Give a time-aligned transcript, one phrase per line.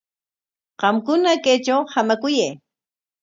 [0.81, 2.53] Qamkuna kaytraw hamakuyay.